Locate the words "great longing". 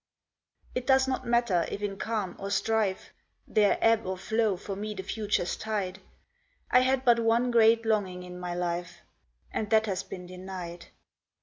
7.51-8.23